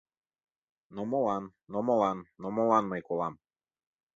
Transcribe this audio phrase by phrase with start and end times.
[0.95, 3.33] Но молан, но молан, но молан мый колам